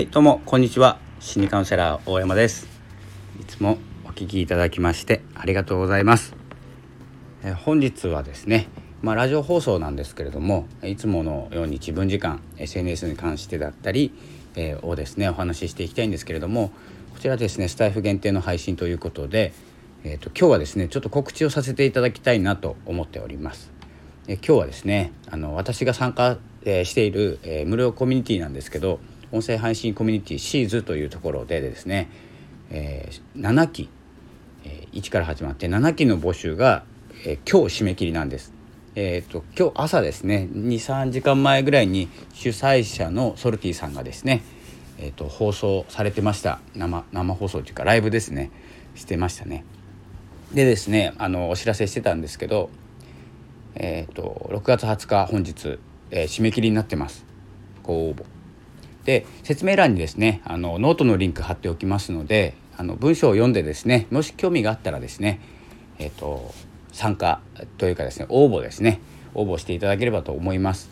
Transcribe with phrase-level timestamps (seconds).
[0.00, 0.98] はいどうもこんにちは。
[1.20, 2.66] 心理カウンセラー大山です。
[3.38, 3.76] いつも
[4.06, 6.34] お聞きいただきましてありがとうございます。
[7.44, 8.68] え本日はですね
[9.02, 14.14] まあ、ラジオ放送なんですけれどもいつものように自分時間 SNS に関してだったり、
[14.56, 16.70] えー、をですねお話ししていきたいんですけれども
[17.12, 19.52] こちらですねスタイフ限定の配信ということで、
[20.04, 23.70] えーと、今日はですねちょっと告知をさせていただきたいなと思っております。
[24.28, 28.98] え今日はですねあの私が参加、えー、している、えー、無料コミュニティなんですけど
[29.32, 32.08] 音声配信コミュニティシーズというところでですね、
[32.70, 33.88] えー、7期、
[34.64, 36.84] えー、1から始まって7期の募集が、
[37.24, 38.52] えー、今日締め切りなんです。
[38.96, 44.42] えーと、今日朝ですね23時間前ぐらいに主催者のソルティさんがですね、
[44.98, 48.50] えーと、放送されてました生生放送というかライブですね
[48.96, 49.64] してましたね。
[50.52, 52.68] でですねあのお知らせしてたんですけど、
[53.76, 55.78] えーと、と6月20日本日、
[56.10, 57.24] えー、締め切りになってます
[57.84, 58.39] ご応募。
[59.04, 65.40] で説明欄にですねあのノートのリンク貼っておきますのであの文章を読んでですねもし興味があったらですね
[65.98, 66.52] えっ、ー、と
[66.92, 67.40] 参加
[67.78, 69.00] というかですね応募ですね
[69.34, 70.90] 応募していただければと思います。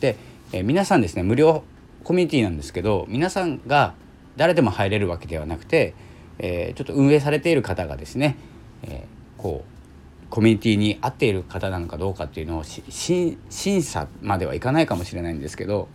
[0.00, 0.16] で、
[0.52, 1.64] えー、皆さんですね無料
[2.04, 3.94] コミュニティなんですけど皆さんが
[4.36, 5.94] 誰でも入れるわけではなくて、
[6.38, 8.36] えー、ちょっと運営されている方がですね、
[8.84, 13.36] えー、こうコミュニティに合っている方なのかどうかっていうのを審
[13.82, 15.88] 査まではいかないかもしれないんですけど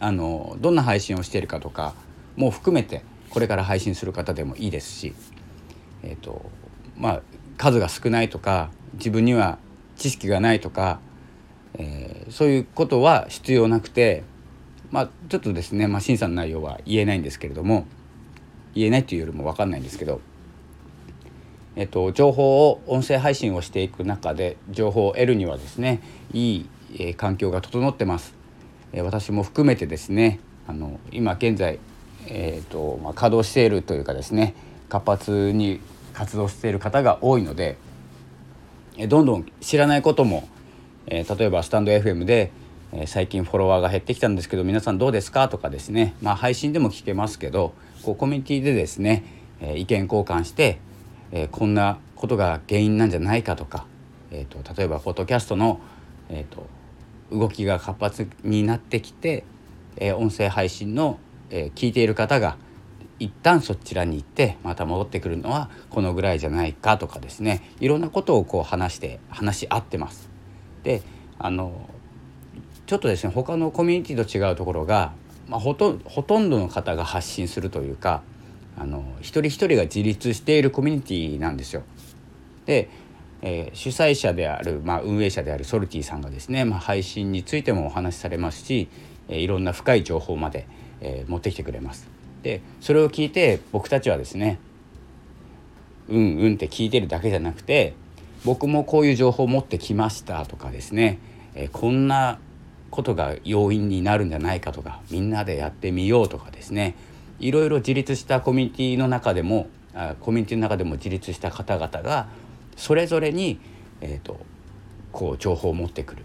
[0.00, 1.94] あのどんな配信をしているかとか
[2.36, 5.14] も含めてこれから配信する方でもいいですし、
[6.02, 6.50] えーと
[6.96, 7.22] まあ、
[7.58, 9.58] 数が少ないとか自分には
[9.96, 11.00] 知識がないとか、
[11.74, 14.24] えー、そういうことは必要なくて、
[14.90, 17.86] まあ、ちょっとですね、まあ、審査の内容は言えないんですけれども
[18.74, 20.22] 言えないというよりも分かんないんですけど、
[21.76, 26.00] えっと、情報を音声配信をしていく中で情報を得るにはですね
[26.32, 28.39] いい、えー、環境が整ってます。
[28.92, 31.78] 私も含めてですねあの今現在、
[32.26, 34.54] えーとまあ、稼働しているというかですね
[34.88, 35.80] 活発に
[36.12, 37.76] 活動している方が多いので
[39.08, 40.48] どんどん知らないことも、
[41.06, 42.50] えー、例えばスタンド FM で、
[42.92, 47.72] えー、最近フォロワーが減ってきたんですけど皆さんどうですかとかですね、まあ、配信でも聞けますけど
[48.02, 49.24] こうコミュニティでですね、
[49.60, 50.78] えー、意見交換して、
[51.32, 53.86] えこんなことが原因なんじゃないかとか、
[54.30, 55.80] えーと、例えばポッドキャストの、
[56.28, 56.66] えーと、
[57.30, 59.44] 動きが活発になってきて、
[59.96, 61.18] え音声配信の、
[61.50, 62.56] え聞いている方が
[63.18, 70.30] 一旦そちらに行ってまた戻ってくるのはこのぐらいじゃないかとかですねいろんなことをこう話して話し合ってます。
[70.84, 71.02] で
[71.38, 71.88] あの
[72.86, 75.12] ちょっとですね他のコミュニティと違うところが、
[75.48, 78.22] まあ、ほとほとんどの方が発信するというか
[78.78, 81.82] あの一人一人が自立しているコミュニティなんですよ。
[82.64, 82.88] で、
[83.42, 88.88] えー、主催者である、まあ、運営者であるソルティさんがですね、まあ、配信についてもお話しされますし、
[89.28, 90.66] えー、いろんな深い情報まで、
[91.00, 92.08] えー、持ってきてくれます。
[92.42, 94.58] でそれを聞いて僕たちはですね
[96.08, 97.94] うんうんって聞いてるだけじゃなくて
[98.44, 101.18] 僕もこういう情報を持ってきましたとかですね、
[101.54, 102.38] えこんな
[102.90, 106.96] ことが要因になるんじゃないかとかみんなでやってみようとかですね
[107.38, 112.28] いろいろ自立したコミュニティの中でもあコミュニティの中でも自立した方々が
[112.80, 113.60] それぞれに、
[114.00, 114.40] えーと
[115.12, 116.24] こう情報を持ってくる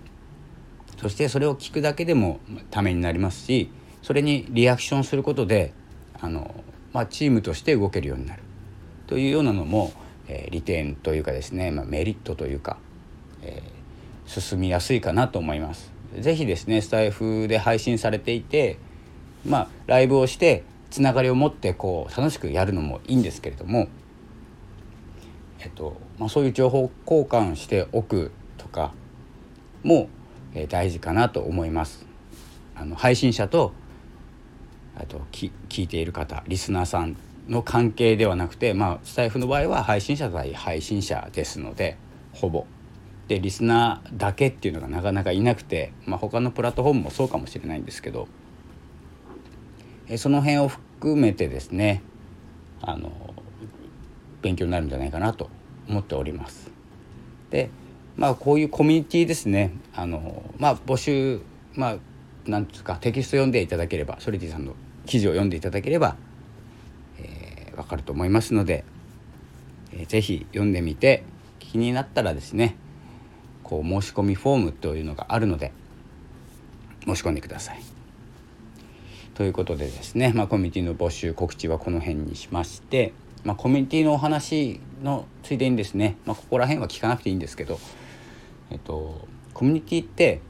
[0.99, 2.39] そしてそれを聞くだけでも
[2.71, 3.69] ためになりますし
[4.01, 5.73] それにリアクションすることで
[6.21, 8.43] あの、まあ、チームとして動けるようになる
[9.07, 9.93] というようなのも、
[10.27, 12.77] えー、利点というかですね、まあ、メリットというか、
[13.41, 15.91] えー、進みやすいかなと思います。
[16.19, 18.77] ぜひですねスタイフで配信されていて、
[19.45, 23.89] まあ、ライブをしてつながりを持ってこう楽しくやるのもいいんですけれども、
[25.59, 28.93] えっとまあ、そういう情報交換しておくとか
[29.83, 30.09] も、
[30.53, 32.05] えー、大事かなと思います。
[32.75, 33.73] あの配信者と
[34.97, 35.51] あと聞
[35.83, 37.17] いている方リスナーさん
[37.47, 41.97] の関係ではなくて、まあ、スタイフの場合は配信者対配信者ですので
[42.33, 42.65] ほぼ。
[43.27, 48.27] でリスナーだけっていうのがなかなかいなくて、まあ、他のプラットフォームもそうかもしれないんですけど
[50.07, 52.03] えその辺を含めてですね
[52.81, 53.11] あの
[54.43, 55.49] 勉強になるんじゃないかなと
[55.87, 56.71] 思っております。
[57.49, 57.69] で
[58.15, 61.41] まあこういうコミュニティですねあのまあ募集
[61.73, 61.97] まあ
[62.49, 64.73] なんですかテキスト読んでいただければソリティさんの
[65.05, 66.15] 記事を読んでいただければ、
[67.19, 68.83] えー、分かると思いますので、
[69.91, 71.23] えー、ぜひ読んでみて
[71.59, 72.77] 気になったらですね
[73.63, 75.71] こう申し込みフォームというのがあるので
[77.05, 77.95] 申し込んでください。
[79.35, 83.11] ということでですね、まあ、コミュニティの募集告知はこの辺にしまして、
[83.45, 87.79] まあ、コミュニティのお話のついでにですね、まあ、ここら辺は聞かなくていいんですけど、
[88.71, 90.41] えっと、コミュニティって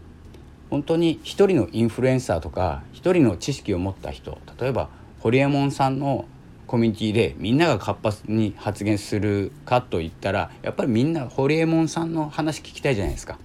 [0.70, 4.90] 本当に一人のインフルエンサーとか一人の知識を持った人例えば
[5.20, 6.26] ホリエモンさんの
[6.68, 13.38] コミュニティでみんなが活発に発言するかといったらやっぱりみんなホリエモンさんの話聞きたいじゃないですか。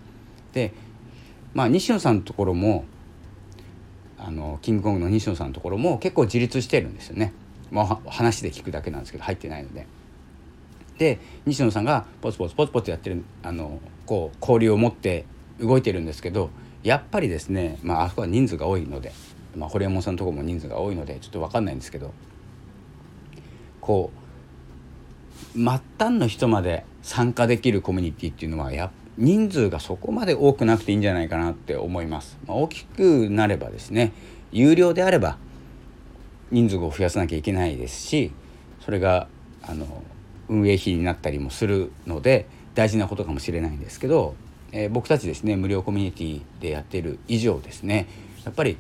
[0.52, 0.73] で
[1.52, 2.85] まあ西野さんのところも
[4.17, 7.32] あのキングコングの西野さんのところも結構自立してるんですよね。
[7.70, 9.87] まあ、話で聞くだけなんですけど入ってないので。
[10.99, 15.25] で西野さんがポツポツポツポツやってるあのこう交流を持って
[15.58, 16.50] 動いてるんですけど
[16.82, 19.12] やっぱりですね、まあ、あそこは人数が多いので、
[19.56, 22.12] まあ、ホリエモンさんのとこも人数が多いのでちょっと分かんないんですけど
[23.81, 24.11] こ
[25.55, 25.64] う末
[25.99, 32.38] 端の人まで参加できるコミュニティっていうのはや人数がそこまで多くなくていいんじゃないかなって思います。
[32.46, 34.12] まあ、大きくなればですね
[34.52, 35.38] 有料であれば
[36.50, 38.32] 人数を増やさなきゃいけないですし
[38.85, 39.29] それが
[39.62, 40.02] あの
[40.49, 44.35] 運営費になったりもするので大事なことかもしれないんですけど、
[44.73, 48.08] えー、僕たちですね無料コミュニティでやっている以上ですね
[48.44, 48.76] やっぱり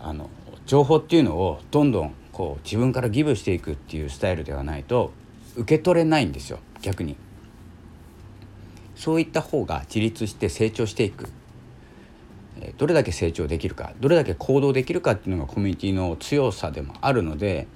[0.00, 0.28] あの
[0.66, 5.12] 情報っていうのをどんどんこう自分からギブしていくっていうスタイルではないと
[5.56, 7.16] 受け取れないんですよ逆に。
[8.94, 11.28] そういった方が自立して成長していく
[12.76, 17.66] どれだけ成長できるかどれだけ行動できるかっていうのがコミュニティの強さでもあるので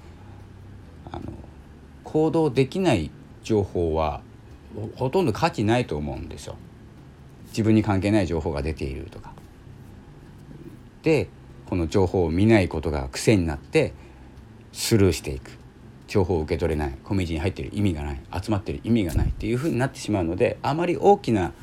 [1.11, 1.31] あの
[2.03, 3.11] 行動できない
[3.43, 4.21] 情報は
[4.95, 6.55] ほとんど価値ないと思うんですよ。
[7.49, 9.33] 自分に関係ない情報が出ているとか。
[11.03, 11.27] で
[11.69, 13.93] この情報を見ないことが癖になって
[14.71, 15.51] スルーしていく
[16.07, 21.53] 情報を受け取れないコミュニティに入ってる意味がない集まってる意味がないっていうふうになってしまうのであまり大きな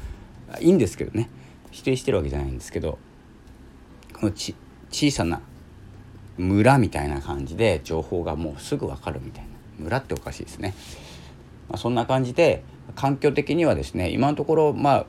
[0.60, 1.30] いいんですけどね
[1.70, 2.98] 否定してるわけじゃないんですけど
[4.22, 4.54] のち
[4.90, 5.40] 小さな
[6.36, 10.74] 村みたいな感じで情報がもうすぐ分かるみたいな村っておかしいですね。
[11.68, 12.64] まあ、そんな感じで
[12.96, 15.06] 環境的にはですね今のところまあ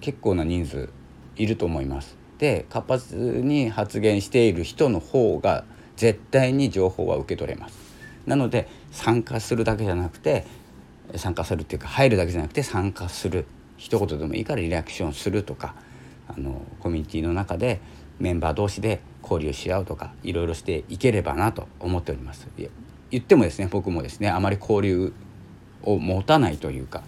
[0.00, 0.90] 結構な人数
[1.36, 2.16] いると思います。
[2.38, 5.64] で活発に発言している人の方が
[5.96, 7.78] 絶対に情報は受け取れます。
[8.26, 10.44] なので参加するだけじゃなくて
[11.16, 13.46] 参加するっていうか入るだけじゃなくて参加する
[13.76, 15.74] 一言でもいいからリアクションするとか
[16.28, 17.80] あのコミュニティの中で
[18.18, 22.48] メンバー同士で交流し合うとかいろいろしていければなと思っております。
[23.10, 25.12] 言ってもですね僕もですねあまり交流
[25.82, 27.02] を持たないというか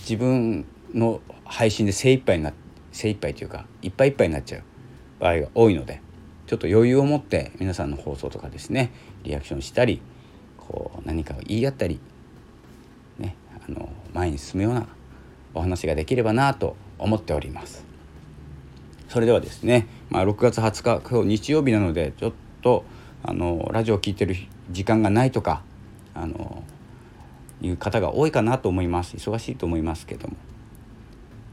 [0.00, 0.64] 自分
[0.94, 2.52] の配信で精一杯な
[2.92, 4.62] 精一杯というかいっぱいいっぱいになっちゃう
[5.18, 6.00] 場合が多いので
[6.46, 8.92] ちょっと余裕を持って皆さんの放送とかですね
[9.24, 10.00] リアクションしたり
[10.56, 12.00] こう何かを言い合ったり、
[13.18, 13.36] ね、
[13.66, 14.86] あの前に進むような
[15.54, 17.89] お話ができればなと思っております。
[19.10, 22.84] それではですね、まあ、6月20日今日日曜日なのでちょっと
[23.24, 24.36] あのラジオを聴いてる
[24.70, 25.64] 時間がないとか
[26.14, 26.62] あの
[27.60, 29.16] いう方が多いかなと思います。
[29.16, 30.36] 忙しいと思いますけども。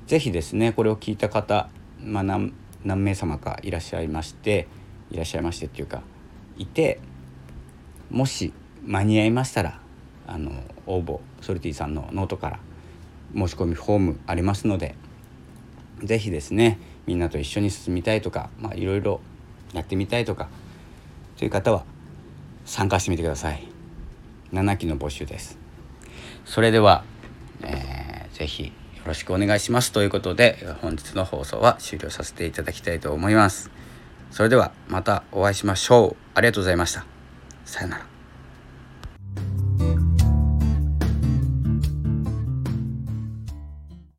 [0.05, 1.67] 是非ですねこれを聞いた方、
[1.99, 2.53] まあ何、
[2.85, 4.67] 何名様かいらっしゃいまして
[5.09, 6.03] いらっしゃいましてっていうか
[6.59, 6.99] いて
[8.11, 8.53] もし
[8.85, 9.81] 間に合いましたら
[10.27, 10.51] あの
[10.85, 12.59] 応募ソルティさんのノートから
[13.33, 14.93] 申し込みフォームありますので
[16.03, 19.21] 是非ですねみんなと一緒に進みたいとかまあいろいろ
[19.73, 20.49] やってみたいとか
[21.37, 21.83] という方は
[22.65, 23.67] 参加してみてください。
[24.53, 25.57] 7期の募集です。
[26.45, 27.03] それでは、
[27.63, 28.71] えー、ぜひよ
[29.05, 29.91] ろしくお願いします。
[29.91, 33.71] ということで本日の放送は終了させていただきたいと思います。
[34.31, 36.15] それではまたお会いしましょう。
[36.33, 37.05] ありがとうございました。
[37.65, 38.16] さようなら。